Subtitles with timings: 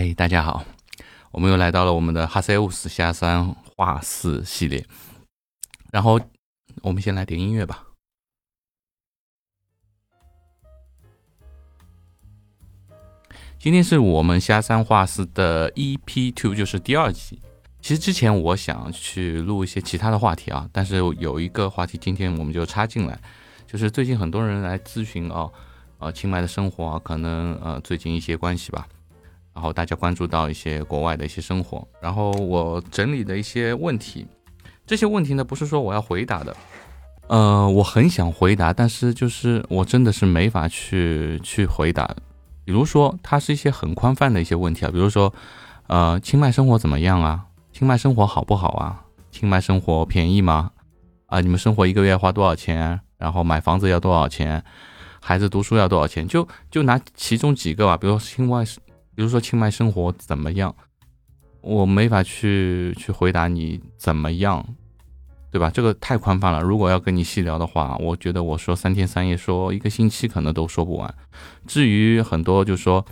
[0.00, 0.64] 嗨，大家好，
[1.32, 4.86] 我们又来到了我们的哈塞乌斯下山画室系列。
[5.90, 6.20] 然后
[6.82, 7.84] 我们先来点音乐吧。
[13.58, 17.42] 今天是我们下山画室的 EP Two，就是第二集。
[17.80, 23.20] 其实之前我想去录一些其他的话题啊，但是有一个话题今天我们就插进来，
[23.66, 25.50] 就是最近很多人来咨询啊，
[25.98, 28.86] 呃，清迈的生活啊，可能呃最近一些关系吧。
[29.58, 34.24] 然后大家关注到一些国外的一些生活，然后我整理的一些问题，
[34.86, 36.56] 这些问题呢不是说我要回答的，
[37.26, 42.08] 呃，我很想回答，但是就是我真的是没法去去回答。
[42.64, 45.34] 比如说，它是一些很宽泛的一些问题啊，比如说，
[45.88, 47.44] 呃，清迈生活怎么样啊？
[47.72, 49.02] 清迈生活好不好啊？
[49.32, 50.70] 清迈生活便宜吗？
[51.26, 53.00] 啊，你们生活一个月花多少钱？
[53.16, 54.62] 然后买房子要多少钱？
[55.20, 56.28] 孩子读书要多少钱？
[56.28, 58.64] 就就拿其中几个吧，比如说清迈
[59.18, 60.72] 比如说清迈生活怎么样？
[61.60, 64.64] 我没法去去回答你怎么样，
[65.50, 65.68] 对吧？
[65.70, 66.60] 这个太宽泛了。
[66.62, 71.12] 如果要跟你细聊的话，我觉得我说三天三夜，说一个星期可能都说不完。
[71.66, 73.04] 至于很多，就说，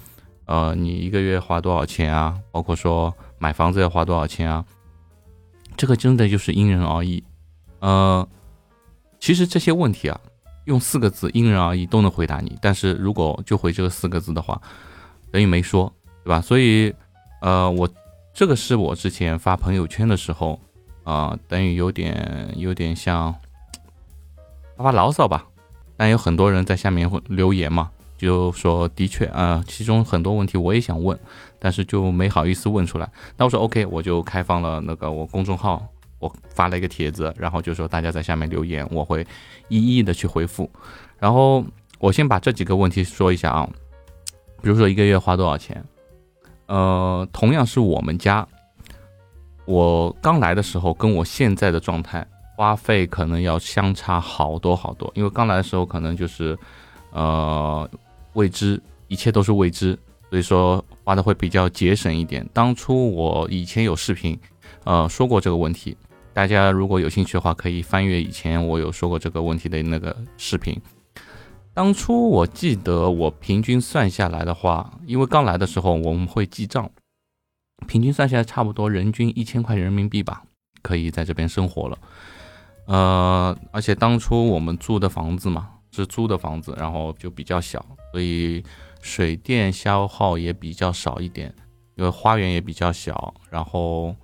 [0.44, 2.38] 呃，你一个月花多少钱啊？
[2.52, 4.64] 包括说买房子要花多少钱啊？
[5.76, 7.24] 这个真的就是因人而异。
[7.80, 8.24] 呃，
[9.18, 10.20] 其实这些问题啊，
[10.66, 12.56] 用四个字“因人而异”都能回答你。
[12.62, 14.62] 但是如果就回这个四个字的话，
[15.32, 15.92] 等于没说，
[16.26, 16.40] 对吧？
[16.40, 16.92] 所以，
[17.40, 17.88] 呃，我
[18.34, 20.58] 这个是我之前发朋友圈的时候，
[21.04, 23.32] 啊，等于有点有点像
[24.76, 25.46] 发发牢骚吧。
[25.96, 31.16] 但有很多人在下面会留言嘛，就说的确啊，其中很多问题我也想问，
[31.60, 33.08] 但是就没好意思问出来。
[33.36, 35.86] 那我说 OK，我就开放了那个我公众号，
[36.18, 39.24] 我发了一个帖子，然后就说大家在下面留言，我会
[39.68, 40.68] 一一的去回复。
[41.20, 41.64] 然后
[42.00, 43.70] 我先把这几个问题说一下啊。
[44.60, 45.84] 比如说一个月花多少钱？
[46.66, 48.46] 呃，同样是我们家，
[49.64, 55.10] 我刚来的时候跟我现在的状态花费可能要相差好多好多。
[55.14, 56.58] 因为刚来的时候可能就是
[57.12, 57.88] 呃
[58.34, 59.98] 未知，一切都是未知，
[60.30, 62.44] 所以说花的会比较节省一点。
[62.52, 64.38] 当初我以前有视频，
[64.84, 65.96] 呃说过这个问题，
[66.32, 70.80] 大家如果有兴趣的话，可以翻阅以前我有说过这个问题的那个视频。
[71.76, 76.90] 当初我记得我平均算下来的话，因为刚来的时候我们会记账，
[77.86, 80.42] 平均算下来差不多人均一千块人民币吧，
[80.80, 81.98] 可以在这边生活了。
[82.86, 88.64] 呃，而且当初我们租的房子嘛是租的房子，然后就比较小，所以
[89.02, 91.54] 水电消耗也比较少一点，
[91.96, 94.16] 因为花园也比较小，然后。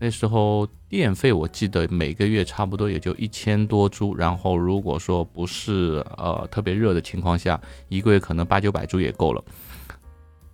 [0.00, 9.44] 那时候电费我记得每个月差不多也就一千多铢，然后如果说不是呃特别热的情况下，一个月可能八九百铢也够了。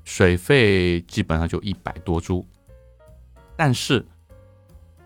[0.04, 2.44] 水费基本上就一百多株，
[3.56, 4.04] 但是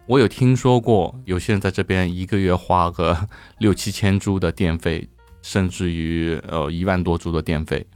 [0.06, 3.28] 我有听说过有些人在这边一个月花个
[3.60, 5.06] 六七千株的电费，
[5.42, 7.86] 甚至于呃一万多株的电费，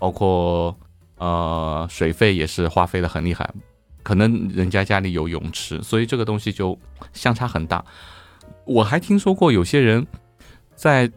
[0.00, 0.76] 包括
[1.18, 3.48] 呃水费也是花费的很厉害。
[4.04, 6.78] 可能人家家里有泳池，所以这个东西就
[7.14, 7.82] 相差很大。
[8.66, 10.06] 我还听说过有些人
[10.76, 11.10] 在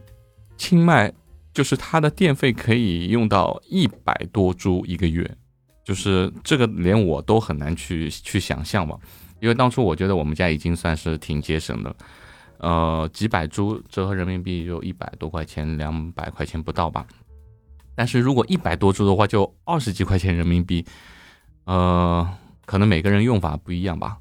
[0.56, 1.12] 清迈，
[1.52, 5.30] 就是他的电费可以用到一百多铢一个月，
[5.84, 8.98] 就是这个连我都很难去去想象嘛。
[9.40, 11.96] 因为当初我觉得我们家已经算是挺节省的，
[12.58, 17.06] 呃，几百铢折合人民币就一百多块钱，两百块钱不到吧。
[17.94, 20.84] 但是如果一百多铢的话，就二十几块钱人民币，
[21.64, 22.26] 呃。
[22.68, 24.18] 可能每个人用法不一样吧，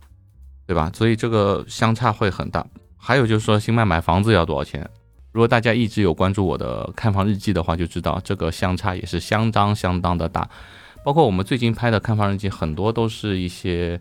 [0.66, 0.90] 对吧？
[0.96, 2.66] 所以这个相差会很大。
[2.96, 4.90] 还有就是说，新麦买房子要多少钱？
[5.34, 10.50] 如果大家一直有关注我的看房日记的话，就知道这个相差也是相当相当的大。
[11.03, 14.00] 包括我们最近拍的看房日记，很多都是一些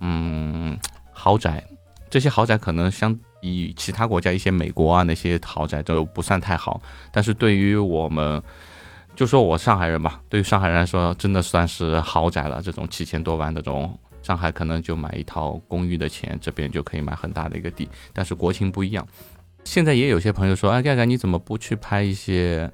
[0.00, 0.76] 嗯
[1.12, 1.64] 豪宅，
[2.10, 8.42] 这些豪宅可能相比其他国家一些美国啊那些豪宅都不算太好，但是对于我们。
[9.16, 12.60] 就说我上海人吧，对于上海人来说，真的算是豪宅了。
[12.60, 17.88] 这种七千多万的这种，上海可能就买一套公寓的钱，这边就可以买很大的一个地。
[18.12, 19.08] 但是国情不一样，
[19.64, 22.70] 现在也有些朋友说，哎，盖盖你怎么不去拍一些，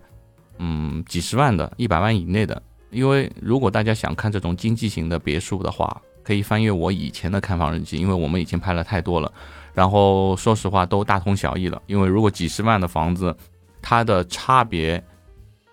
[0.59, 2.61] 嗯，几十万的、一百万以内的？
[2.91, 9.33] 因为如果大家想看这种经济型的别墅的话，可以翻阅我以前的看房日记，因为我们以前拍了太多了。
[9.73, 13.33] 然后说实话都大同小异了，因为如果几十万的房子，
[13.81, 15.01] 它的差别。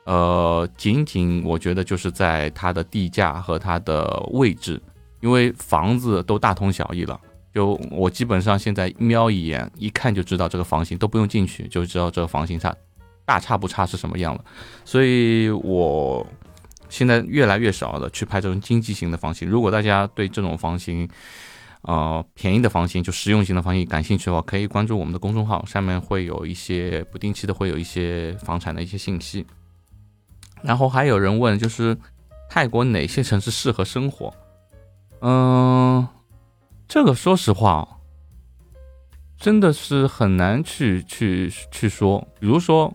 [0.10, 4.82] 呃，仅仅我觉得就是在它的地价和它的位置，
[5.22, 7.22] 因为房子都大同小异了。
[7.54, 12.76] 就我基本上现在瞄一眼，一看就知道这个房型，都不用进去就知道这个房型差
[13.24, 14.44] 大差不差是什么样了。
[14.84, 16.26] 所以我
[16.90, 19.48] 现在越来越少的去拍这种经济型的房型。
[19.48, 21.08] 如果大家对这种房型，
[21.84, 29.46] 呃，便宜的房型就实用型的房型感兴趣的话，可以关注我们的公众号，上面会有一些不定期的会有一些房产的一些信息。
[30.62, 31.98] 然后还有人问，就是
[32.50, 34.34] 泰国哪些城市适合生活？
[35.22, 36.08] 嗯，
[36.88, 37.88] 这个说实话，
[39.38, 42.26] 真的是很难去去去说。
[42.40, 42.94] 比如说，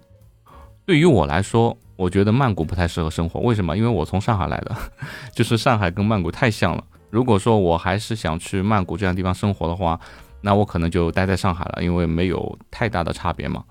[0.85, 3.41] 对于我来说，我觉得曼谷不太适合生活。
[3.41, 3.77] 为什么？
[3.77, 4.77] 因为我从上海来的，
[5.33, 6.85] 就是上海跟曼谷太像了。
[7.11, 9.99] 如果说我还是想去曼谷这样地方生活的话，
[10.41, 13.65] 那我可能就待在上海了，因为没有太大的差别嘛，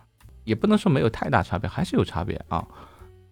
[0.43, 2.65] 也不能说没有太大差别，还是有差别啊。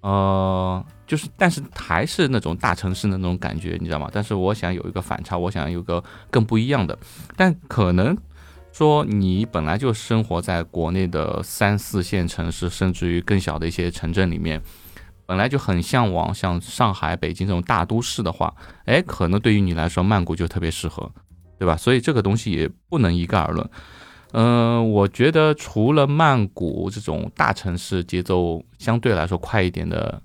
[0.02, 4.10] 呃，就是，但是还是那种大城市的那种感觉，你知道吗？
[4.12, 6.98] 但是我想有一个反差，我想有个更不一样的。
[7.36, 8.18] 但可能
[8.72, 14.62] 说你本来就生活在国内的三四线城市，甚至于更小的一些城镇里面。
[15.28, 18.54] 本来就很向往像上海、北京这种大都市的话，
[18.86, 21.10] 哎，可能对于你来说，曼谷就特别适合，
[21.58, 21.78] 对吧？
[21.78, 23.70] 所以这个东西也不能一概而论。
[24.34, 30.22] 嗯，我觉得除了曼谷这种大城市，节奏相对来说快一点的，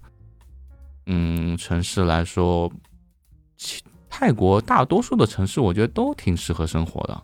[1.07, 2.71] 嗯，城市来说，
[4.09, 7.23] 泰国大多数的城市，我觉得都挺适合生活的。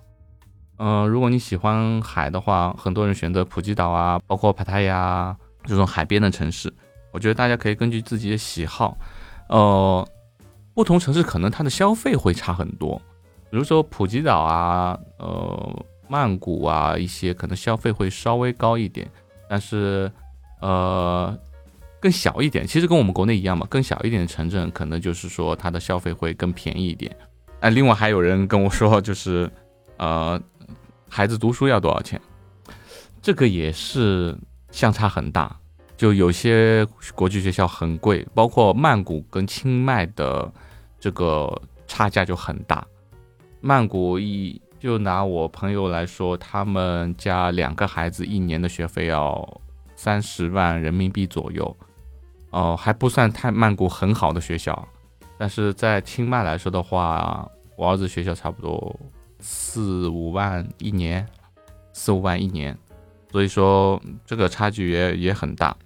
[0.79, 6.73] 嗯，如果你喜欢海的话，很多人选择普吉岛啊，包括帕塔亚这种海边的城市。
[7.13, 8.97] 我觉得大家可以根据自己的喜好，
[9.49, 10.05] 呃，
[10.75, 13.01] 不同城市可能它的消费会差很多。
[13.51, 19.11] 比如说普吉岛啊，呃，曼谷啊，一些可能消费会稍微高一点，
[19.49, 20.13] 但是
[20.61, 21.35] 呃，
[21.99, 27.17] 更小一点，其实跟我们国内一样嘛，更小一点的城镇可能就是说它的消费会更便宜一点。
[27.61, 29.51] 哎，另外还有人跟我说，就是
[29.97, 30.39] 呃，
[31.09, 32.21] 孩子读书要多少钱？
[33.23, 34.37] 这个也是
[34.71, 35.57] 相差很大。
[35.97, 40.53] 就有些国际学校很贵，包括曼谷跟清迈的
[41.01, 41.51] 这个
[41.87, 42.87] 差价就很大。
[43.63, 49.61] 曼谷一就拿我朋友来说，他们家两个孩子一年的学费要
[49.95, 51.77] 三十万人民币左右，
[52.51, 54.89] 哦，还不算太曼谷很好的学校。
[55.39, 58.99] 但是在清迈来说的话，我儿子学校差不多
[59.39, 61.25] 四五万一年，
[61.93, 62.77] 四五万一年，
[63.31, 65.77] 所以说这个差距也也很大。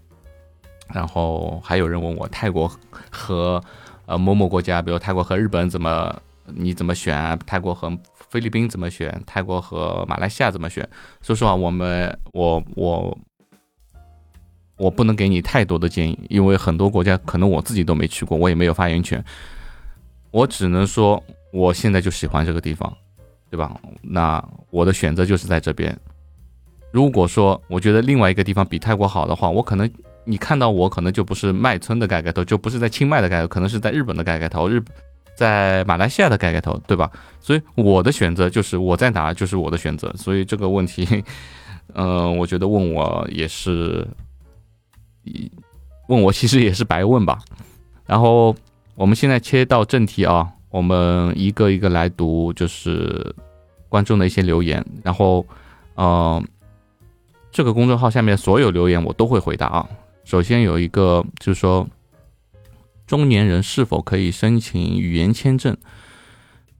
[0.88, 2.66] 然后还有人问我泰国
[3.10, 3.62] 和
[4.06, 7.38] 呃某某国家，比如泰国和日本怎么你怎么选？
[7.44, 7.94] 泰国和
[8.36, 9.22] 菲律宾怎么选？
[9.24, 10.86] 泰国和马来西亚怎么选？
[11.22, 13.18] 说实话，我们我我
[14.76, 19.24] 我不能给你太多的建议，因为很多国家可能我自己都没去过，我也没有发言权。
[20.30, 22.94] 我只能说，我现在就喜欢这个地方，
[23.48, 23.74] 对吧？
[24.02, 25.98] 那我的选择就是在这边。
[26.92, 29.90] 如果说我觉得另外一个地方比泰国好的话，我可能。
[30.28, 34.82] 你看到我可能就不是麦村的盖盖头，就不是在清迈的盖头，可能是在日本的盖盖头，日
[35.36, 37.10] 在马来西亚的盖盖头，对吧？
[37.40, 40.12] 所以我的选择就是我在哪就是我的选择。
[40.16, 41.06] 所以这个问题，
[41.94, 44.04] 嗯， 我觉得问我也是，
[46.08, 47.38] 问我其实也是白问吧。
[48.06, 48.56] 然后
[48.94, 53.34] 我们现在切到正题啊，我们一个一个来读，就是
[53.88, 54.84] 观众的一些留言。
[55.02, 55.44] 然后，
[55.96, 56.42] 嗯，
[57.52, 59.88] 这个公众号下面所有留言我都会回答啊。
[60.24, 61.86] 首先有一个就是说，
[63.06, 65.76] 中年人是否可以申请语言签证？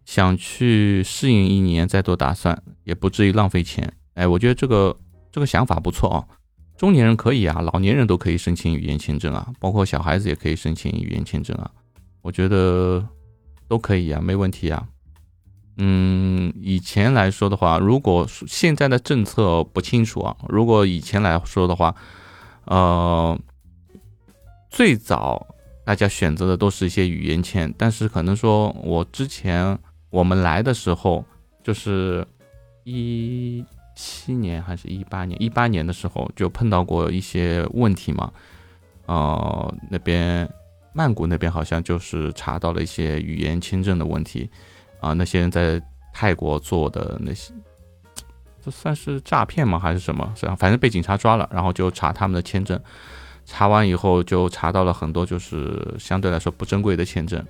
[0.05, 3.93] 想去适应一年再做打算，也不至于浪费钱。
[4.15, 4.97] 哎，我觉得这个
[5.33, 6.29] 这个想法不错哦。
[6.77, 11.71] 中年人可以啊，老年人都可以申请语言签证啊，包括小孩子也可以申请语言签证啊。
[12.23, 13.07] 我觉得
[13.69, 14.87] 都可以啊，没问题啊。
[15.79, 21.95] 嗯，以前来说的话，如果现在的政策不清楚啊，如果以前来说的话。
[22.69, 23.39] 呃，
[24.69, 25.55] 最早
[25.87, 29.79] 大家选择的都是一些语言签，但是可能说我之前
[30.11, 31.25] 我们来的时候，
[31.63, 32.27] 就是
[32.83, 33.65] 一
[33.95, 38.33] 七年还是一八年，一八年的时候就碰到过一些问题嘛。
[39.07, 40.53] 呃，那边
[40.93, 44.51] 曼谷那边好像就是查到了一些语言签证的问题
[44.99, 45.81] 啊，那些人在
[46.13, 47.55] 泰国做的那些。
[48.61, 49.79] 这算是诈骗吗？
[49.79, 50.33] 还是什么？
[50.35, 52.77] 是，反正被警察抓了，然后就查他们的签证，
[53.47, 57.43] 查完以后就查到了很多就是相对来说不珍贵的签证，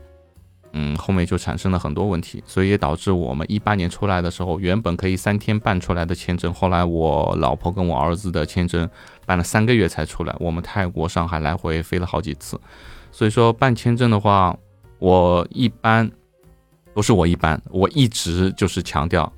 [0.72, 8.88] 嗯，后面就产生了很多问题，所以也导致我们一八年出来的时候，原本可以三天办出来的签证，后来我老婆跟我儿子的签证
[9.24, 12.60] 办了三个月才出来，我们泰国、上海来回飞了好几次，
[13.10, 14.56] 所以说办签证的话，
[14.98, 16.10] 我一般
[16.92, 19.32] 不是我一般，我一直就是强调。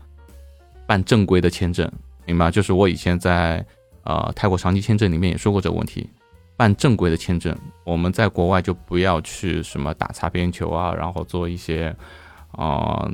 [0.87, 1.87] 办正规的签证，
[2.25, 2.51] 明白？
[2.51, 3.63] 就是我以前在
[4.05, 6.09] 呃泰国长期签证里面也说过这个问题，
[6.59, 11.95] 办正规的签证，我们在国外就不要去什么打擦边球啊，然后做一些
[12.51, 13.09] 啊，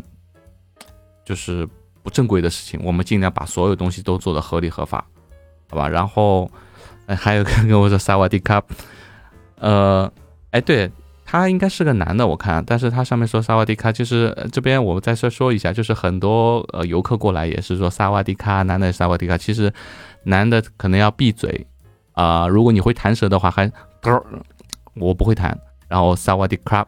[1.27, 1.69] 就是
[2.03, 2.81] 不正规的事情。
[2.83, 5.05] 我们尽量把所有东西都做的合理合法，
[5.69, 5.87] 好吧？
[5.87, 6.51] 然后，
[7.05, 8.63] 哎，还有个跟我说萨瓦迪卡，
[9.57, 10.11] 呃，
[10.51, 10.91] 哎，对
[11.27, 19.71] 他应该是个男的，我看，但是他上面说萨瓦迪卡，就是这边我再说说一下，就是很多呃游客过来也是说萨瓦迪卡，男的萨瓦迪卡，其实
[20.23, 21.67] 男的可能要闭嘴。
[22.15, 23.71] 啊，如果你会弹舌的话，还
[24.95, 25.57] 我不会弹。
[25.87, 26.87] 然后萨瓦迪卡，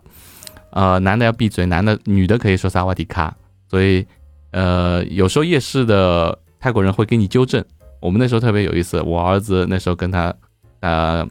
[0.71, 3.37] 呃，男的要闭嘴，男的女的可以说萨瓦迪卡。
[3.69, 4.07] 所以，
[4.53, 7.65] 呃，有时候夜市的泰国人会给你纠正。
[8.01, 10.35] 我们那时候特别有意思，我儿子那时候跟他，
[10.81, 11.27] 呃，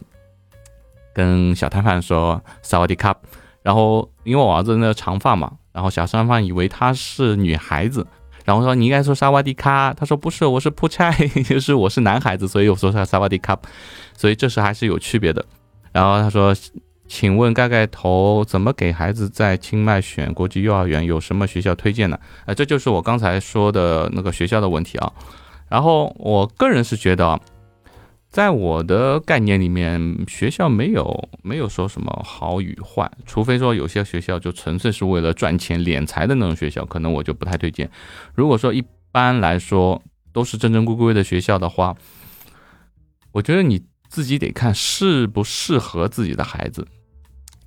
[1.12, 3.14] 跟小摊贩说萨瓦迪卡，
[3.62, 8.06] 然后因为我儿子那长发嘛，然后小摊贩以为他是女孩子。
[8.46, 11.10] 然后说你应该说萨瓦迪卡，他说不是，我是普差，
[11.46, 13.58] 就是我是男孩子，所以我说他萨瓦迪卡，
[14.16, 15.44] 所以这是还是有区别的。
[15.92, 16.54] 然后他说，
[17.06, 21.04] 请问盖盖头怎么给孩子在清迈选国际幼儿园？
[21.04, 22.18] 有什么学校推荐呢？
[22.46, 25.12] 啊，这就是我刚才说的那个学校的问题啊。
[25.68, 27.38] 然后我个人是觉得啊。
[28.36, 37.90] 在我的概念里面，学校没有没有说什么好与坏，除非说有些学校就纯粹是为了赚钱敛财的那种学校，可能我就不太推荐。
[38.34, 40.02] 如果说一般来说
[40.34, 41.96] 都是正正规规的学校的话，
[43.32, 46.86] 我觉得你自己得看适不适合自己的孩子。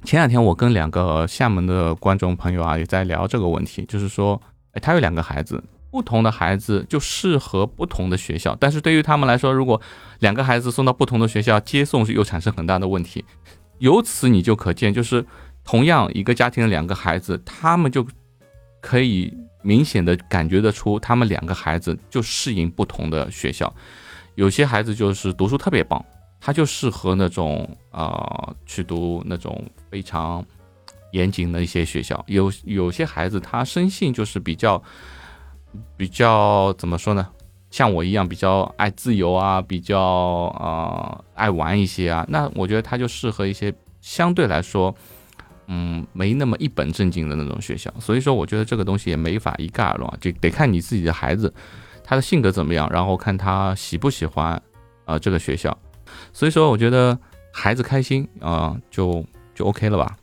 [0.04, 4.40] 前两天我跟两个厦门的观众朋友啊也在聊这个问题，就是说，
[4.74, 5.64] 哎，他有两个孩子。
[5.92, 9.82] 不同的孩子就适合不同的学校，但是对于他们来说，如果
[10.20, 13.26] 两个孩子送到不同的学校，接送又产生很大的问题。
[13.80, 15.26] 由此你就可见，就是
[15.64, 18.06] 同样一个家庭的两个孩子，他们就
[18.82, 23.74] 可以明显的感觉得出，他们两个孩子就适应不同的学校。
[24.36, 26.06] 有些孩子就是读书特别棒，
[26.40, 30.46] 他就适合那种啊去读那种非常
[31.14, 32.24] 严谨的一些学校。
[32.28, 34.82] 有有些孩子他生性就是比较。
[35.98, 37.28] 比较怎么说呢？
[37.72, 43.72] 像我一样比较爱自由啊，比较呃爱玩一些啊，那我觉得他就适合一些
[44.02, 44.94] 相对来说，
[45.68, 47.94] 嗯，没那么一本正经的那种学校。
[48.00, 51.54] 所以说，我觉得这个东西也没法一概而论啊，就得看你自己的孩子
[52.04, 54.60] 他的性格怎么样，然后看他喜不喜欢
[55.06, 55.78] 啊这个学校。
[56.34, 57.16] 所以说，我觉得
[57.54, 59.24] 孩子开心啊，就
[59.54, 60.18] 就 OK 了吧。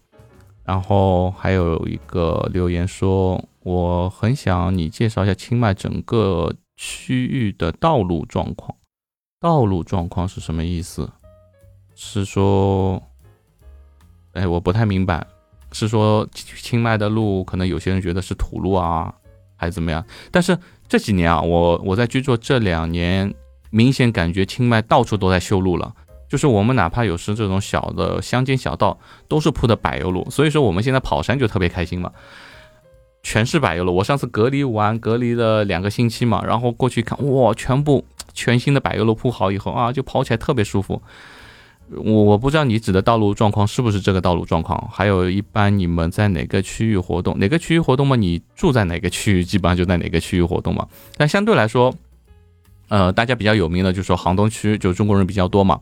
[0.67, 3.43] 然后还有一个留言说。
[3.67, 8.73] 我很想你介绍一下清迈整个区域的道路状况。
[9.41, 11.11] 道路状况是什么意思？
[11.97, 13.03] 是说，
[14.35, 15.27] 哎，我不太明白。
[15.73, 19.13] 是说清迈的路，可能有些人觉得是土路啊，
[19.57, 20.07] 还是怎么样？
[20.31, 20.57] 但是
[20.87, 23.35] 这几年啊，我我在居住这两年，
[23.71, 25.93] 明显感觉清迈到处都在修路了。
[26.29, 30.29] 就是我们哪怕有时这种小的乡间小道，都是铺的柏油路。
[30.31, 32.13] 所以说我们现在跑山就特别开心嘛。
[33.23, 33.93] 全是柏油路。
[33.93, 41.03] 我上次隔离完，隔离了两个星期嘛，然后过去看，哇，全部全新的柏油路铺好以后啊，就跑起来特别舒服。
[41.89, 48.15] 我我不知道你指的道路状况是不是这个道路状况，还有一般你们在哪个区域活动，哪个区域活动嘛？
[48.15, 50.87] 你住在哪个区域，基本上就在哪个区域活动嘛。
[51.17, 51.95] 但相对来说，
[52.89, 55.81] 呃，大家比较有名的就是说杭东区，就中国人比较多嘛。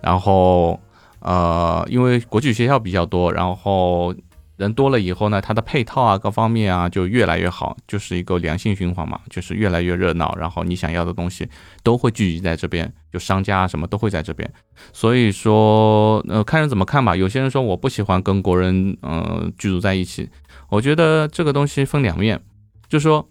[0.00, 0.78] 然后，
[1.20, 4.14] 呃，因为国际学校比较多，然后。
[4.58, 11.48] 人多了以后呢，它的配套啊，各方面啊，就越来越好，就是一个良性循环嘛，就是越来越热闹，然后你想要的东西
[11.84, 14.52] 都会聚集在这边，就商家啊什么都会在这边。
[14.92, 17.14] 所以说，呃，看人怎么看吧。
[17.14, 20.28] 有些人说我不喜欢跟国人嗯居住在一起，
[20.70, 22.40] 我觉得这个东西分两面，
[22.88, 23.28] 就说，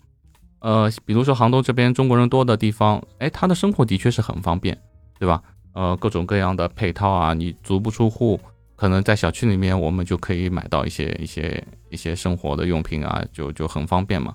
[0.60, 4.78] 呃，比如说杭州这边中国人多的地方，哎，他的生活的确是很方便，
[5.20, 5.44] 对吧？
[5.77, 8.39] 呃，各种各样的配套啊，你足不出户。
[8.75, 14.34] 可能在小区里面，我们就可以买到一些一些一些生活的用品啊，就就很方便嘛。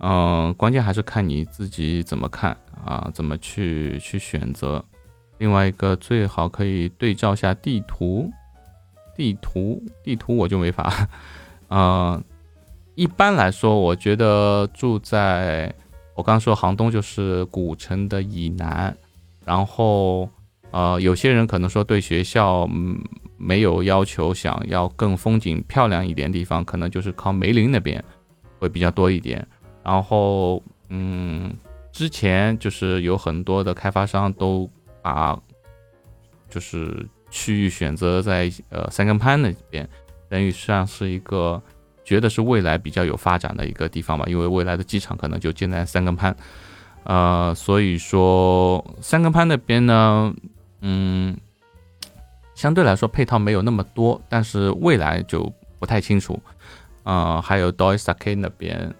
[0.00, 4.84] 嗯，关键还是看你自己怎么看啊，怎么去去选择。
[5.38, 8.28] 另外一个最好可以对照下地图，
[9.16, 11.08] 地图地图我就没法。
[11.68, 12.20] 嗯，
[12.96, 15.72] 一般来说，我觉得住在
[16.16, 18.96] 我刚说杭东就是古城的以南，
[19.44, 20.28] 然后
[20.74, 22.68] 呃，有些人可能说对学校。
[23.36, 28.02] 没有要求想要更风景漂亮一点地方，可能就是靠梅林那边
[28.58, 29.46] 会比较多一点。
[29.82, 31.52] 然后，嗯，
[31.92, 34.70] 之前就是有很多的开发商都
[35.02, 35.38] 把
[36.48, 39.86] 就是区域选择在呃三根潘那边，
[40.30, 41.60] 等于像是一个
[42.02, 46.34] 觉得是未来比较有发展的一个地方吧，因为未来的机场可能就建在三根潘，
[47.02, 50.32] 呃，所以说三根潘那边呢，
[50.84, 51.36] 嗯。
[52.54, 56.40] 相对来说配套没有那么多，但是未来就不太清楚。
[57.02, 58.94] 啊，还有 d o i s a k 那边，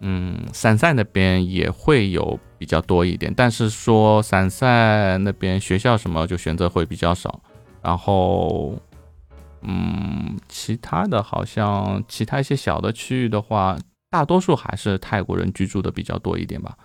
[0.00, 7.40] 嗯，散赛那边也会有比较多一点，但是说散赛那边学校什么就选择会比较少。
[7.80, 8.76] 然后，
[9.62, 13.78] 嗯，其他的好像其他一些小的区域的话，
[14.10, 16.76] 大多数还是泰国人居住的比较多一点吧。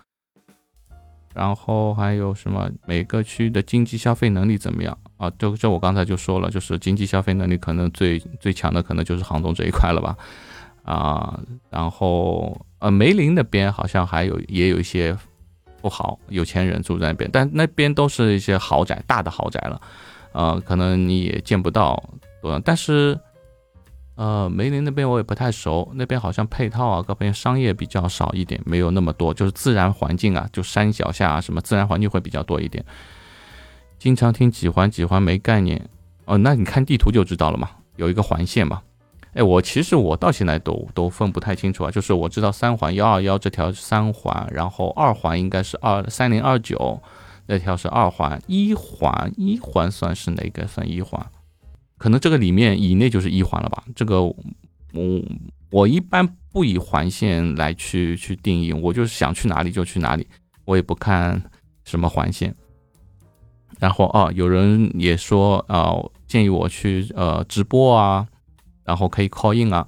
[1.34, 2.70] 然后还有什么？
[2.86, 5.32] 每个区的经济消费能力怎么样啊？
[5.38, 10.18] 这这我刚才就说了，就是经济消费能力可能最最强的可能就是杭州这一块了吧？
[10.84, 15.16] 啊，然后呃梅林那边好像还有也有一些
[15.82, 19.82] 富豪有钱人住在那边，但那边都是一些豪宅，大的豪宅了，
[20.34, 22.04] 呃，可能你也见不到
[22.42, 23.18] 多，但是。
[24.20, 32.84] 呃，梅林那边我也不太熟，那边好像配套啊，各方面商业比较少一点，没有那么多，就是自然环境啊，就山脚下啊，什么自然环境会比较多一点。
[33.98, 35.90] 经常听几环几环没概念
[36.26, 38.82] 哦，那你看地图就知道了嘛，有一个环线嘛。
[39.36, 47.02] 哎，我其实我到现在都都分不太清楚啊，就是我知道三环幺二幺这条三环，然后二环应该是二三零二九
[47.46, 51.26] 那条是二环，一环一环算是哪个算一环？
[52.00, 53.84] 可能这个里面以内就是一环了吧？
[53.94, 54.36] 这个我
[55.70, 60.26] 我一般不以环线来去去定义，我就是想去哪里就去哪里，
[60.66, 61.40] 我也不看
[61.84, 62.56] 什么环线。
[63.80, 65.94] 然后哦，有人也说啊，
[66.26, 68.28] 建议我去呃直播啊，
[68.84, 69.88] 然后可以 call in 啊。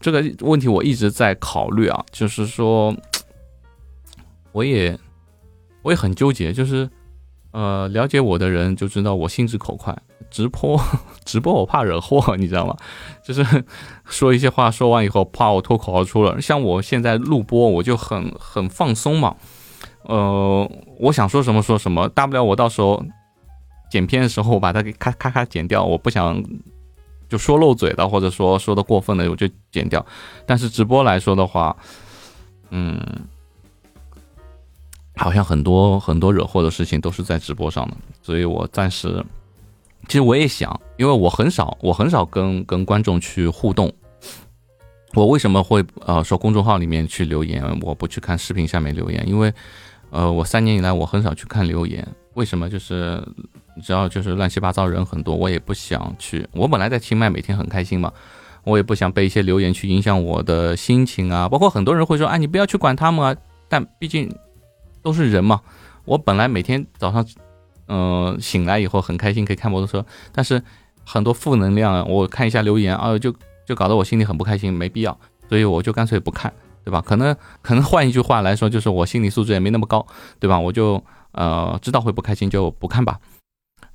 [0.00, 2.94] 这个问题我一直在考虑啊，就是说，
[4.52, 4.98] 我也
[5.82, 6.90] 我也很纠结，就是
[7.52, 9.96] 呃了解我的人就知道我心直口快。
[10.30, 10.80] 直播，
[11.24, 12.76] 直播我怕惹祸， 你知道吗？
[13.24, 13.64] 就是
[14.04, 16.40] 说一些话，说完以后怕我脱口而出了。
[16.40, 19.34] 像我现在录播，我就很很放松嘛。
[20.02, 23.04] 呃，我想说什么说什么，大不了我到时候
[23.90, 25.82] 剪片的时候我把它给咔咔咔剪掉。
[25.82, 26.40] 我不想
[27.28, 30.04] 就说漏嘴的，或者说说的过分的，我就剪掉。
[30.46, 31.76] 但是直播来说的话，
[32.70, 33.00] 嗯，
[35.24, 39.24] 好像很多很多惹祸的事情都是在直播上的，所以我暂时。
[40.08, 43.92] 其实我也想，因为我很少，我很少跟跟观众去互动。
[45.14, 49.22] 我为什么会呃说公众号里面去留言，我不去看视频下面留言？
[49.28, 49.52] 因为
[50.10, 52.06] 呃我三年以来我很少去看留言。
[52.34, 52.68] 为什么？
[52.68, 53.22] 就是
[53.76, 56.48] 你知道，就是乱七八糟人很多，我也不想去。
[56.52, 58.10] 我本来在清迈每天很开心嘛，
[58.64, 61.46] 我也不想被一些留言去影响我的心情啊。
[61.46, 63.36] 包括很多人会说，啊你不要去管他们啊。
[63.68, 64.28] 但毕竟
[65.02, 65.60] 都是人嘛。
[66.04, 67.26] 我本来每天早上。
[67.92, 70.62] 嗯，醒来以后很开心，可以开摩托车，但是
[71.04, 73.34] 很多负能量，我看一下留言啊，就
[73.66, 76.52] 就搞得我心里很不开心，没必要，所以我就干脆不看，
[76.84, 77.02] 对吧？
[77.04, 80.06] 可能可能换一句话来说，就是我心理素质也没那么高，
[80.38, 80.56] 对吧？
[80.60, 83.18] 我就呃知道会不开心就不看吧。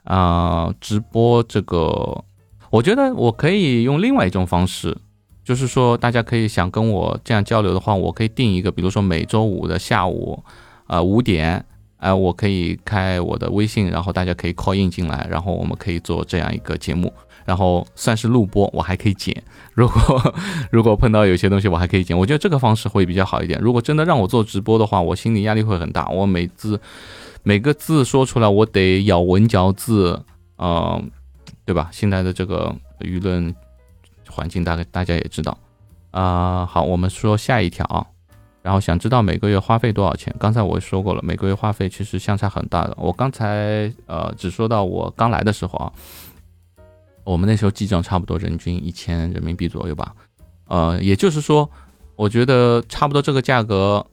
[0.04, 2.26] 啊，直播这个，
[2.72, 4.98] 我觉得我可以用另外一种方式，
[5.46, 10.44] 就是说大家可以想跟我这样交流的话，我可以定一个，比如说每周五的下午，
[10.88, 11.66] 呃五点。
[11.98, 17.12] 哎，我可以开我的微信，然后大家可以 call in 进来，然后我们可以做这样一个节目，
[17.46, 19.42] 然后算是录播，我还可以剪。
[19.74, 20.34] 如果
[20.70, 22.16] 如果碰到有些东西，我还可以剪。
[22.16, 23.60] 我觉得这个方式会比较好一点。
[23.60, 26.08] 如果真的让我做直播的话，我心理压力会很大。
[26.10, 26.80] 我每字
[27.42, 30.22] 每个字说出来，我得咬文嚼字，
[30.60, 31.10] 嗯，
[31.66, 31.90] 对吧？
[31.92, 33.56] 现在的这个舆论
[34.30, 35.58] 环境，大概大家也知道。
[36.12, 38.15] 啊，好，我们说下一条。
[38.66, 40.36] 然后想知道每个月花费多少钱？
[40.40, 42.98] 刚才我说过了，每个月花费其实相差很大的。
[42.98, 45.94] 我刚才呃只说到我刚来的时候啊，
[47.24, 50.16] 我们那时候记账差不多人均一千人民币左右吧。
[50.68, 51.70] 呃，也就是说，
[52.16, 54.04] 我觉得差不多这个价格，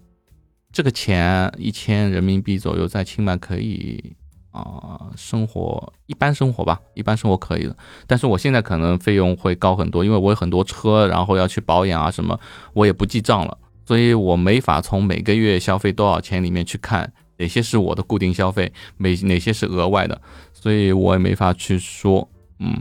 [0.71, 4.15] 这个钱一千人民币左右，在清迈可以
[4.51, 7.75] 啊生活一般生活吧，一般生活可以的。
[8.07, 12.39] 但是我现在可能费用会高很多，因为我有很多车，然后要去保养啊什么，
[12.75, 13.57] 我也不记账了。
[13.85, 20.21] 所以我没法从每个月消费多少钱里面去看哪些是我的固定消费，每哪些是额外的，
[20.53, 22.29] 所以我也没法去说，
[22.61, 22.81] 嗯。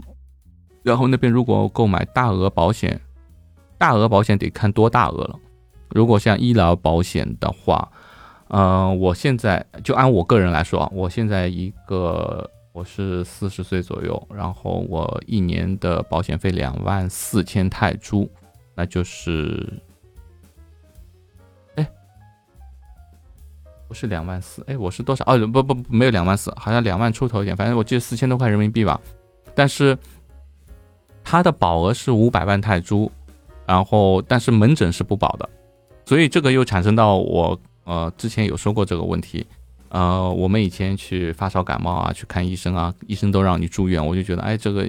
[0.84, 3.00] 然后那边如果购买大额保险，
[3.78, 5.38] 大额保险得看多大额了。
[5.90, 7.90] 如果像医疗保险的话，
[8.48, 18.28] 嗯，我现在就按我个人来说，我现在一个我是四十岁左右，然后我一年的保险费两万四千泰铢，
[18.74, 19.82] 那就是。
[23.92, 25.24] 是两万四，哎，我是多少？
[25.26, 29.00] 哦，不不，没有两万四，好像两万出头一点，反正我记得四千多块人民币吧。
[29.54, 29.96] 但是
[31.22, 33.10] 它的保额是五百万泰铢，
[33.66, 35.48] 然后但是门诊是不保的，
[36.04, 39.46] 所以这个又产生到我呃之前有说过这个问题，
[39.88, 44.88] 呃，我们以前去发烧感冒啊，去看医生啊，医生都让你住院，我就觉得，哎，这个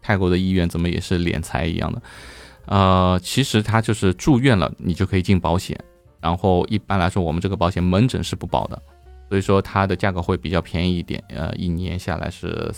[0.00, 2.02] 泰国的医院怎么也是敛财一样的？
[2.66, 5.78] 呃，其实他就是住院了，你就可以进保险。
[6.24, 8.82] 然后一般来说，我们这个保险门诊是不保的，
[9.28, 11.22] 所以说它的价格会比较便宜一点。
[11.28, 12.72] 呃，一年下来是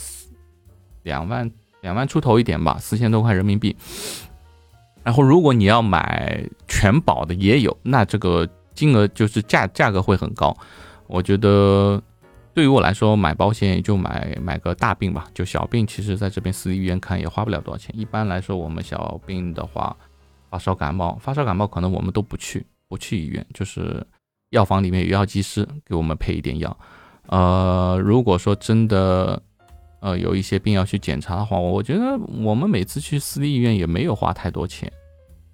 [1.05, 1.49] 两万
[1.81, 3.77] 两万出头一点吧，四千多块人民币。
[5.05, 10.53] 然后如果你要买全保的也有，那这个金额就是价价格会很高。
[11.07, 12.03] 我觉得
[12.53, 17.97] 对于我来说，买保险也就买买个大病吧，就小病，其实在这边私立医院看也花不了多少钱。
[17.97, 19.97] 一般来说，我们小病的话，
[20.51, 22.67] 发烧感冒，发烧感冒可能我们都不去。
[22.89, 24.05] 不去医院，就是
[24.51, 26.77] 药房里面有药剂师给我们配一点药。
[27.29, 29.43] 呃，如果说真的，
[30.01, 34.91] 呃，有一些病要去检查的话，我觉得我们每次去私立医院也没有花太多钱。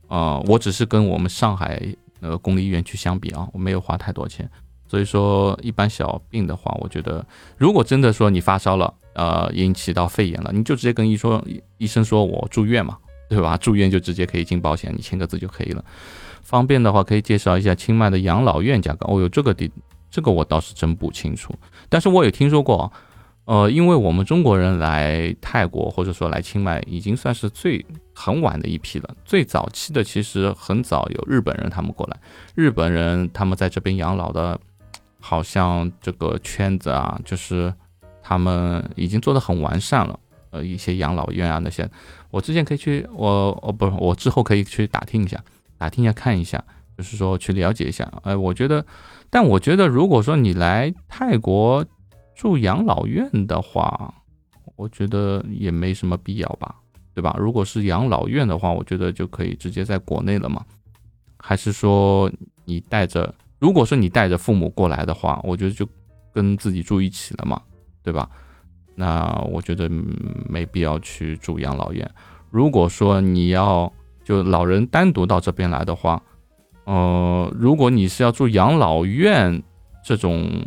[0.09, 1.81] 啊，我只是跟我们上海
[2.21, 4.49] 那个公立医院去相比啊，我没有花太多钱。
[4.87, 7.25] 所以说，一般小病的话，我觉得
[7.57, 11.43] 如果真的说你发烧了，呃，引起到肺炎了，你就直接跟医说，
[11.79, 12.99] 医生说我住院嘛，
[13.31, 13.57] 对吧？
[13.57, 15.83] 住院就直接可以进保险，你签个字就可以了。
[16.43, 19.07] 方便的话，可以介绍一下清迈的养老院价格。
[19.09, 19.71] 哦，有这个地，
[20.11, 21.55] 这个我倒是真不清楚。
[21.89, 22.93] 但是我也听说过，
[23.45, 29.17] 呃，因为我们中国人来泰国或者说来清迈，已经算是最很晚的一批了。
[29.25, 32.17] 最早期的其实很早有日本人他们过来，
[32.55, 34.59] 日本人他们在这边养老的，
[35.21, 37.73] 好像这个圈子啊，就是
[38.23, 40.19] 他们已经做的很完善了。
[40.51, 41.89] 呃，一些养老院啊那些，
[42.31, 45.43] 我之前可以去，我哦不，我之后可以去打听一下。
[45.83, 46.65] 打听一下，看一下，
[46.97, 48.09] 就是说去了解一下。
[48.23, 48.87] 哎，我觉得，
[49.29, 51.85] 但我觉得，如果说你来泰国
[52.37, 54.15] 住养老院的话，
[54.77, 56.77] 我觉得也没什么必要吧，
[57.13, 57.35] 对吧？
[57.37, 60.65] 如果是养老院的话，我觉得就可以直接在国内了嘛。
[61.37, 62.31] 还是说
[62.65, 65.85] 你带着，如果说你带着父母过来的话，我觉得就
[66.33, 67.61] 跟自己住一起了嘛，
[68.05, 68.31] 对吧？
[68.95, 69.91] 那我觉得
[70.49, 72.09] 没必要去住养老院。
[72.53, 73.93] 如果说你要。
[74.25, 76.23] 就老人单独到这边来的话，
[76.85, 79.63] 呃，如果你是要住养老院
[80.05, 80.65] 这种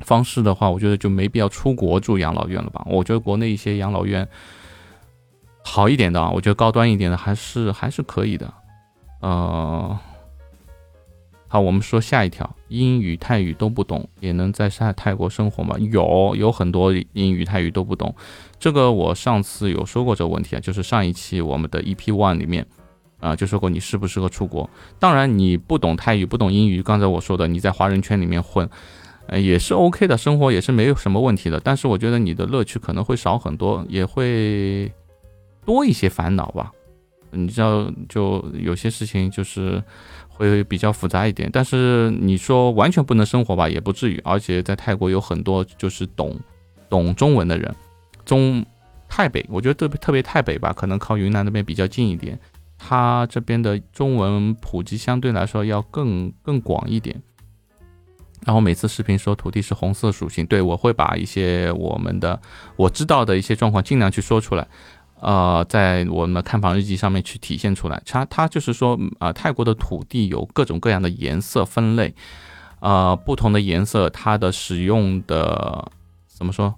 [0.00, 2.84] 方式的话，我觉得就没必要出国住养老院了吧？
[2.88, 4.26] 我觉得国内一些养老院
[5.64, 8.52] 好一点的，我觉得高端一点的还是还是可以的，
[9.20, 9.98] 呃。
[11.52, 15.76] 好，我们说下一条，英语、泰语都不懂，也能在泰泰国生活吗？
[15.78, 18.14] 有，有很多英语、泰语都不懂。
[18.58, 22.66] 这个我上次有说过这个问题啊，就是上一期我们的 EP One 里面，
[23.20, 24.70] 啊，就说过你适不适合出国。
[24.98, 28.66] 当然，你不懂泰语、不懂英语，刚才我说的，你在华人圈里面混，
[29.26, 31.60] 呃，也是 OK 的，生活也是没有什么问题的。
[31.60, 34.90] 但是我觉得你的乐趣可能会少很多，也会
[35.66, 36.72] 多一些烦恼吧。
[37.34, 39.82] 你知道，就有些事情就是。
[40.34, 44.20] 会比较复杂一点，但是你说完全不能生活吧，也不至于。
[44.24, 46.38] 而且在泰国有很多就是懂
[46.88, 47.74] 懂中文的人，
[48.24, 48.64] 中
[49.08, 52.38] 泰北，我觉得特别特别泰北吧，可能靠云南那边比较近一点，
[52.78, 57.22] 它这边的中文普及相对来说要更更广一点。
[58.44, 62.40] 然后每次视频说土地是红色属性，对我会把一些我们的
[62.74, 64.66] 我知道的一些状况尽量去说出来。
[65.22, 72.12] 呃，在我们的看房日记上面去体现出来，它它就是说，啊，泰国的土地有各种各样的颜色分类，
[72.80, 75.92] 呃，不同的颜色它的使用的
[76.26, 76.74] 怎么说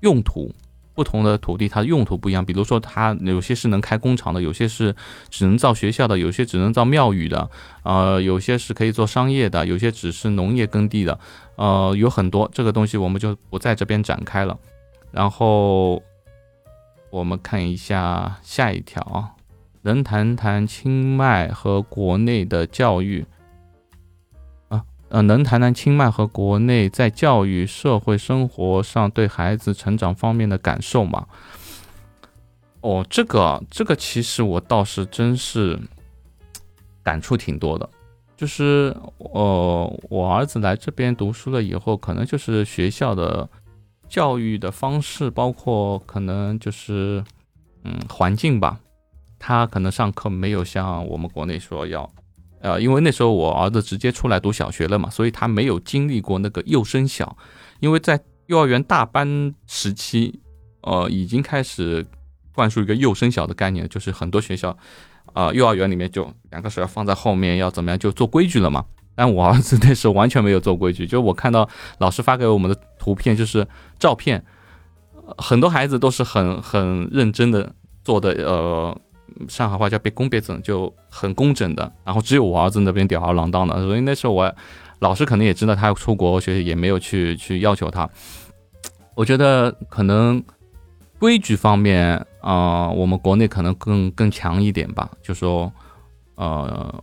[0.00, 0.54] 用途，
[0.94, 4.96] 不同的土地它的用途不一样，比如说它有些是能开工厂的，有些是
[5.28, 7.50] 只能造学校的，有些只能造庙宇的，
[7.82, 11.20] 呃，有些是可以做商业的，有些只是农业耕地的，
[11.56, 14.58] 呃，有很多这个东西我们就不在这边展开了，
[15.12, 16.02] 然后。
[17.14, 19.30] 我们看一下下一条啊，
[19.82, 23.24] 能谈谈清迈和国内的教育
[24.68, 24.82] 啊？
[25.10, 31.28] 呃，能谈谈清迈和国内在教育、社会生活上对孩子成长方面的感受吗？
[32.80, 35.78] 哦，这个这个其实我倒是真是
[37.04, 37.88] 感触挺多的，
[38.36, 43.48] 就是呃，我儿子来这边读书了以后，可能就是学校的。
[44.08, 47.24] 教育的方式包括可能就是，
[47.82, 48.78] 嗯，环境吧。
[49.38, 52.10] 他可能上课没有像我们国内说要，
[52.60, 57.36] 呃，因为那时候我儿子直接出来读小学了嘛，所以他没有经历过那个幼升小。
[57.80, 60.40] 因为在幼儿园大班时期，
[60.80, 62.06] 呃，已经开始
[62.54, 64.74] 灌输一个幼升小的概念，就是很多学校，
[65.34, 68.84] 啊，幼儿园里面就两个手要放在后面，要怎么样就做规矩了嘛。
[69.14, 73.66] 但我儿子 那时候完全没有做规矩，就我看到老师发给我们的图片，就是
[73.98, 74.44] 照片，
[75.38, 77.72] 很多孩子都是很很认真的
[78.02, 79.00] 做的，呃，
[79.48, 81.90] 上海话叫别工别整，就很工整的。
[82.04, 84.54] 然后只有我儿子那边吊儿郎当的，所以那时候我
[84.98, 88.08] 老师可能也知道他要出国学习，也没有去去要求他。
[89.14, 90.42] 我觉得可能
[91.18, 95.10] 规矩方面啊，我们国内可能更更强一点吧。
[95.22, 95.72] 就说，
[96.34, 97.02] 呃，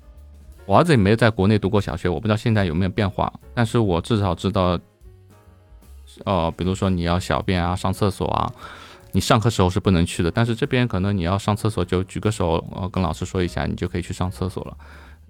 [0.66, 3.32] 我儿子也没有在国内读过小学，我不知道现在有没有变化。
[3.54, 4.80] 但是我至少知道，
[6.24, 8.52] 呃，比如说你要小便啊、上厕所啊，
[9.12, 10.32] 你上课时候是不能去的。
[10.32, 14.78] 但是这边可能你要上厕所，就举个手，呃，跟老师说一下，你就可以去上厕所了。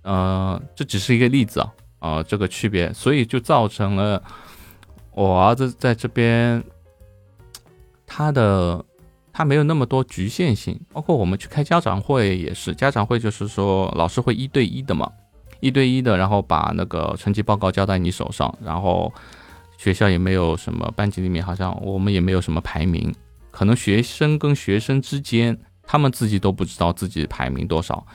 [0.03, 4.21] 呃，这只是一个例子啊，啊，这个区别，所以就造成了。
[5.13, 6.63] 我儿子在这边，
[8.05, 8.83] 他的
[9.33, 15.11] 他没有那么多局限性，包括我们去开家长会也是，家长会就是说老师会一对一的嘛，
[15.61, 19.11] 一对一的，然后把那个成绩报告交在你手上，然后
[19.77, 23.13] 学校也没有什么班级里面好像我们也没有什么排名，
[23.49, 28.05] 可能学生跟学生之间他们自己都不知道自己排名多少。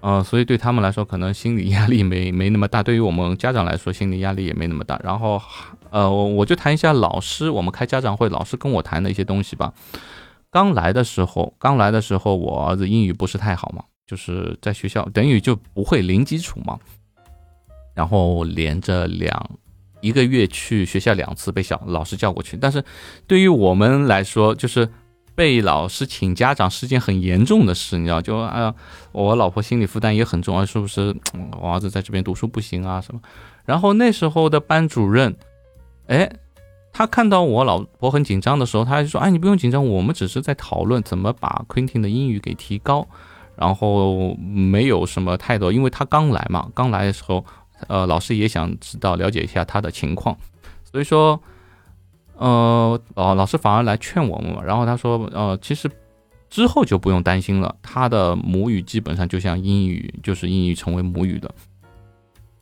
[0.00, 2.84] 呃，所以对他们来说，可能心理压力没没那么大。
[2.84, 4.96] 对于我们家长来说，心理压力也没那么大。
[5.02, 5.42] 然后，
[5.90, 9.72] 呃，我就谈一下老师，我们开家长会，老师跟我谈的一些东西吧。
[10.52, 16.76] 刚来的时候，刚来的时候，我儿子英语不是太好嘛，就是在学校等于就不会零基础嘛。
[17.94, 19.50] 然后连着两
[20.00, 22.56] 一个月去学校两次，被小老师叫过去。
[22.56, 22.82] 但是
[23.28, 24.88] 对于我们来说，就是。
[25.38, 28.20] 被老师请家长是件很严重的事，你知道？
[28.20, 28.74] 就啊，
[29.12, 31.14] 我老婆心理负担也很重啊，是不是？
[31.62, 33.20] 我儿子在这边读书不行啊什么？
[33.64, 35.36] 然后那时候的班主任，
[36.08, 36.28] 哎，
[36.92, 43.06] 他看到我老婆很紧张的时候，他就说：“哎，你不用紧张，我们只是在讨论怎么把 Quentin 的英语给提高，
[43.58, 47.44] 然后没有什么太多，因为他刚来嘛，刚来的时候，
[47.88, 50.36] 呃，老师也想知道了解一下他的情况，
[50.84, 51.40] 所以说。”
[52.40, 55.90] 呃，老老师反而来劝我们，然后他说，呃，其实
[56.48, 61.52] 之后就不用担心了，他的母语基本上就像英语，就是英语成为母语的。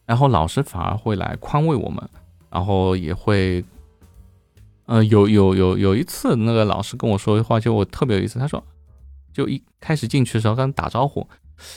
[0.07, 2.03] 然后老师反而会来宽慰我们，
[2.49, 3.63] 然后也会，
[4.87, 8.65] 呃，有有有有一次，那个老师跟我说的话，就我特别有意思，他说，
[9.37, 11.29] 就一开始进去的时候跟他打招呼，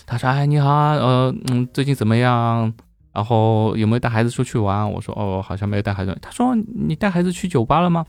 [0.06, 2.74] 他说，哎，你好，呃，嗯，最近怎么样？
[3.12, 4.90] 然后有没有带孩子出去玩？
[4.90, 6.18] 我说哦，好像没有带孩子。
[6.22, 8.06] 他说你带孩子去酒吧了吗？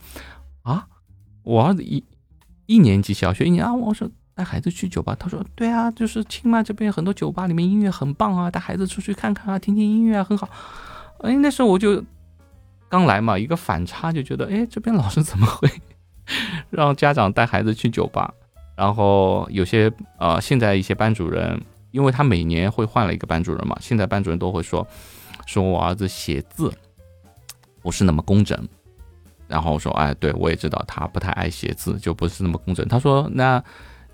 [0.61, 0.87] 啊，
[1.43, 2.01] 我儿子一
[2.65, 3.73] 一年级小学一年啊。
[3.73, 5.13] 我说带孩子去酒吧。
[5.19, 10.47] 他说对啊，就是清迈这边很多酒吧里面音乐很棒啊，带孩子出去看看啊，听听音乐啊，很好。
[11.19, 12.01] 哎，那时候我就
[12.87, 15.69] 刚来嘛，一个反差就觉得，哎，这边老师怎么会
[16.69, 18.33] 让家长带孩子去酒吧？
[18.81, 21.61] 然后有些呃，现在一些班主任。
[21.91, 24.87] 因为他每年会换了一个班主任嘛，现在班主任都会说，
[25.45, 26.71] 说我儿子写字
[27.81, 28.57] 不是那么工整，
[29.45, 32.87] 然后说，哎，对我也知道他不太爱写字，就不是那么工整。
[32.87, 33.61] 他说，那，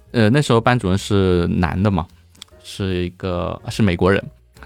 [0.09, 2.07] 呃，那时候班主任是男的嘛，
[2.63, 4.19] 是一个是美国人，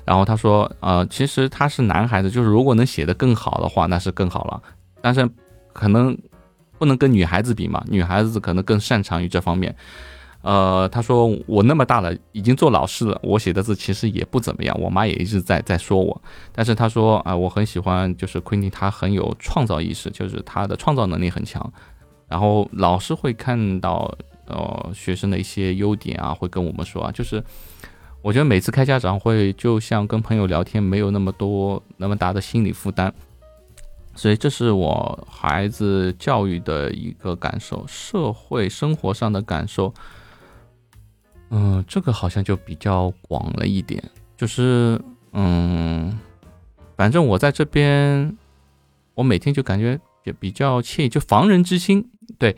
[0.06, 4.64] 然后他说，呃，其实他是男孩子，就是如果能写得更好的话，那是更好了，
[5.02, 5.30] 但是
[5.74, 6.18] 可能
[6.82, 9.76] 不能跟女孩子比嘛，女孩子可能更擅长于这方面。
[10.42, 14.76] 呃，他说我那么大了，已经做老师了，我写的字其实也不怎么样。
[14.82, 16.20] 我妈也一直在在说我，
[16.52, 21.72] 但是他说啊，我很喜欢，就是昆汀，他很有创造意识，就是他的创造能力很强。
[22.28, 24.12] 然后老师会看到
[24.48, 27.44] 呃学生的一些优点啊，会跟我们说啊，就是
[28.24, 33.14] 我觉得每次开家长会，就像跟朋友聊天，没有那么多那么大的心理负担。
[34.16, 39.94] 所以这是我孩子教育的一个感受，社会生活上的感受。
[41.50, 44.02] 嗯，这个好像就比较广了一点，
[44.38, 45.02] 就是
[45.34, 46.18] 嗯，
[46.96, 48.38] 反正我在这边，
[49.16, 52.56] 我每天就感觉也比较惬意，就防人之心，对，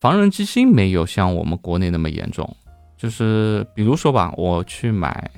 [0.00, 2.56] 防人之心没有像我们国内那么严重，
[2.96, 5.30] 就是比如说吧，我去买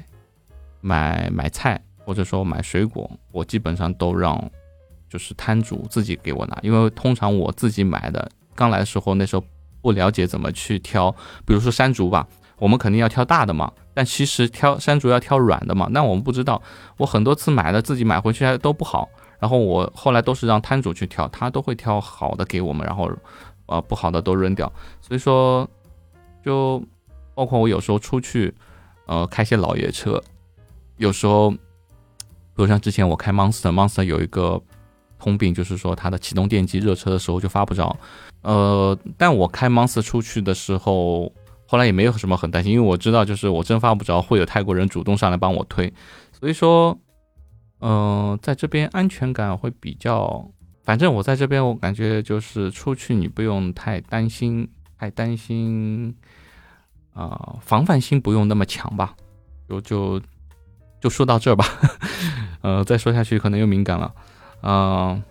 [0.80, 4.38] 买买菜，或者说买水果，我基本上都让
[5.14, 9.44] 就是摊主自己给我拿，因为通常我自己买的，刚来的时候那时候
[9.80, 11.08] 不了解怎么去挑，
[11.46, 12.26] 比如说山竹吧。
[12.58, 15.88] 我们肯定要挑大的嘛，但其实挑山竹要挑软的嘛。
[15.92, 16.60] 那我们不知道，
[16.96, 23.08] 我很多次买了自己买回去还都不好，然后我后来都是让摊主去挑，他都会挑好的给我们，然后，
[23.66, 24.72] 呃，不好的都扔掉。
[25.00, 25.68] 所以说，
[26.44, 26.82] 就
[27.34, 28.52] 包括我有时候出去，
[29.06, 30.20] 呃，开些老爷车，
[30.96, 31.58] 有时候，比
[32.54, 34.62] 如像之前我开 Monster，Monster 有一个
[35.18, 37.96] 通病，就是说它的启动电机热车的时候就发不着，
[38.42, 41.32] 呃，但我开 Monster 出去的时候。
[41.66, 45.92] 后来也没有什么很担心，因为我知道，就是我真发不着，会有泰国人主动上来帮我推，
[46.30, 46.96] 所以说，
[47.80, 50.46] 嗯，在这边安全感会比较，
[50.84, 56.14] 反正我在这边，我感觉就是出去你不用太担心，太担心，
[57.14, 59.16] 啊，防范心不用那么强吧，
[59.66, 60.20] 就就
[61.00, 61.64] 就说到这儿吧，
[62.60, 64.14] 呃，再说下去可能又敏感了，
[64.66, 65.22] 嗯，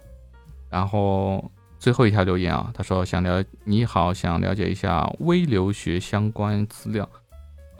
[0.69, 7.09] 然后最后一条留言啊，他说想了你好，想了解一下微留学相关资料，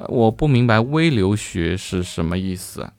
[0.07, 2.91] 我不明白微留学是什么意思。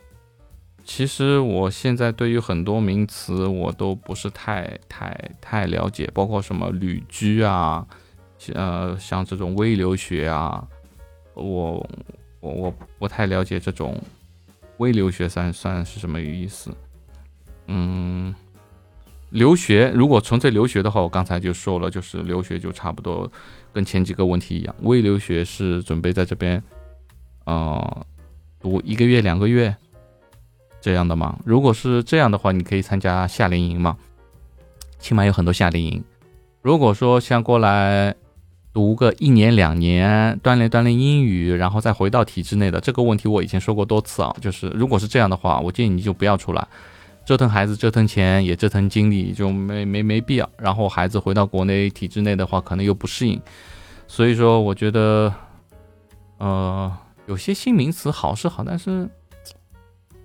[0.84, 7.84] 其实我现在对于很多名词我都不是太太太了解，包括什么旅居啊，
[8.52, 10.64] 呃，像这种微留学啊，
[11.34, 11.84] 我
[12.40, 14.00] 我我不太了解这种
[14.76, 16.70] 微留学算算是什么意思。
[17.66, 18.34] 嗯，
[19.34, 23.30] 留学如果纯粹留学的话，我刚才就说了，就是留学就差不多
[23.72, 26.62] 跟前几个问题一样，微留学是准备在这边，
[27.44, 28.06] 呃，
[28.60, 29.74] 读一个月两个月。
[30.80, 31.38] 这样的吗？
[31.46, 33.96] 如果是这样的话，你可以参加夏令营嘛，
[34.98, 36.04] 起码有很多夏令营。
[36.60, 38.14] 如果说像过来
[38.70, 44.36] 读个一年两年，锻炼锻炼英语，然后再回到体制内的这个问题，我以前说过多次啊。
[44.42, 46.68] 就是如果是这样的话，我建议你就不要出来，
[47.24, 50.50] 折腾孩子，折腾钱，也折腾精力，就没没没必要。
[50.58, 53.40] 然后孩子回到国内体制内的话，可能又不适应。
[54.06, 55.34] 所以说，我觉得，
[56.38, 59.08] 呃，有些新名词好是好，但是。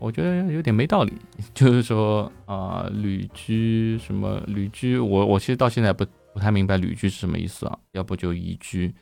[0.01, 1.12] 我觉得有点没道理，
[1.53, 7.77] 就是说啊，旅居什么旅居，我我其实到现在不不太明白旅居是什么意思啊？
[7.91, 8.95] 要不就移居，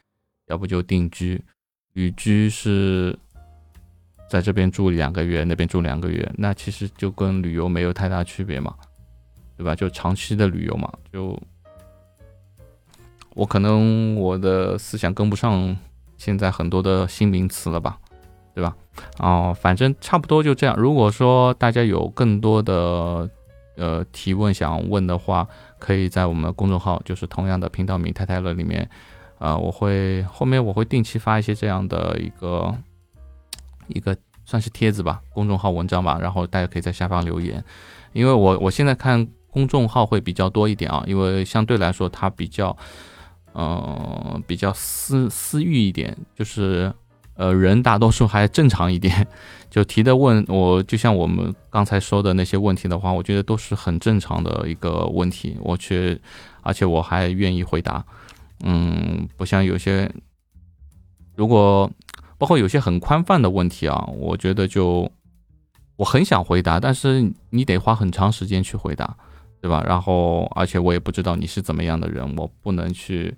[0.48, 1.40] 要不就定居。
[1.94, 3.16] 旅居是
[4.30, 8.74] 在这边住两个月，那边住两个月，那其实就跟旅游没有太大区别嘛，
[9.56, 9.76] 对吧？
[9.76, 10.92] 就长期的旅游嘛。
[11.12, 11.40] 就
[13.34, 15.76] 我可能我的思想跟不上
[16.18, 17.98] 现在很多的新名词了吧。
[18.58, 18.76] 对吧？
[19.20, 20.76] 哦，反正差不多就这样。
[20.76, 23.30] 如果说大家有更多的
[23.76, 28.90] 呃提问想问的话，可以在我们公众号，就是同样的频道名“太太乐”里面，
[29.38, 32.76] 呃，我会后面我会定期发一些这样的一个
[33.88, 37.64] 一个算是帖子吧，公众号文章吧，然后大家可以在下方留言。
[38.14, 42.76] 因为我我现在看公众号会比较多一点啊，因为相对来说它比较
[43.54, 46.94] 嗯比较私私域一点，就是。
[47.40, 49.28] 呃，人大多数还正常一点，
[49.70, 56.20] 就提的问我，就像我们刚才说的那些问题的话，我觉得都是很正常的一个问题，我却，
[56.64, 58.04] 而且我还愿意回答，
[58.64, 60.12] 嗯，不像有些，
[61.36, 61.88] 如果
[62.38, 65.12] 包括有些很宽泛的问题啊，我觉得就
[65.96, 69.16] 我很想回答，但是你得花很长时间去回答，
[69.62, 69.84] 对吧？
[69.88, 73.36] 然后，而且我也不知道你是怎么样的人，我不能去。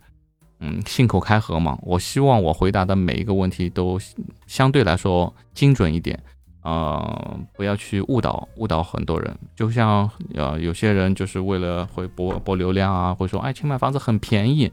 [0.61, 1.79] 嗯，信口开河嘛。
[1.83, 3.97] 我希望我回答的每一个问题都
[4.45, 6.21] 相对来说精准一点，
[6.63, 9.33] 呃，不要去误导误导很多人。
[9.55, 14.69] 就像呃，有些人就是为了会博博流量啊，会说哎，请买房子很便宜。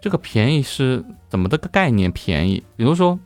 [0.00, 2.10] 这个便宜是怎么的个概念？
[2.12, 3.18] 便宜，比如说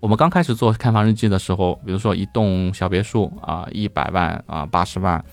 [0.00, 5.24] 我们刚开始做看房日记的时候，比如说一栋小别墅啊，一百万啊，八十万。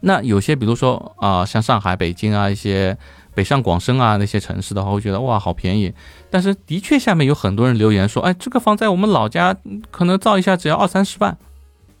[0.00, 2.96] 那有些比如说啊，像上海、北京啊一些。
[3.32, 5.94] 北上广深啊那些城市的话，会觉得哇好便宜，
[6.30, 9.56] 但是的确下面有很多人留言说，哎，这个房在我们老家
[9.92, 11.38] 可能造一下只要二三十万，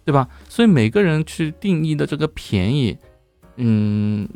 [0.04, 0.28] 对吧？
[0.48, 2.98] 所以每个人去定义的这个便宜，
[3.56, 4.28] 嗯，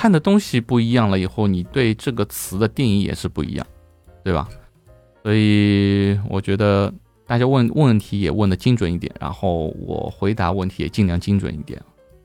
[0.00, 3.66] 看的东西不一样了以后，你对这个词的定义也是不一样，
[4.24, 4.48] 对吧？
[5.22, 6.90] 所以我觉得
[7.26, 11.78] 大家问问题也问的精准一点，然后我回答问题也尽量精准一点，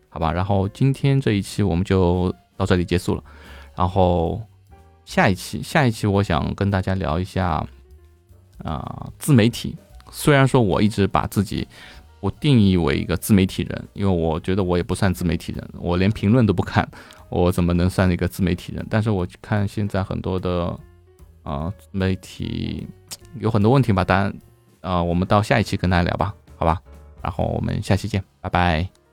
[0.07, 0.31] 好吧？
[0.31, 3.21] 然后今天这一期我们就到这里结束了。
[3.75, 4.41] 然后
[5.03, 7.67] 下一期，下一期我想跟大家聊一下
[8.59, 9.75] 啊，自媒体。
[10.09, 11.67] 虽然说我一直把自己
[12.21, 16.89] 我定义为一个自媒体人，因为我觉得我也不算自媒体人，我连评论都不看，
[17.43, 18.85] 我怎么能算一个自媒体人？
[18.89, 20.79] 但是我看现在很多的
[21.43, 22.87] 啊媒体
[23.39, 24.33] 有很多问题吧，当然
[24.81, 26.81] 啊，我们到下一期跟大家聊吧，好吧？
[27.21, 29.04] 然后我们下期见，拜拜。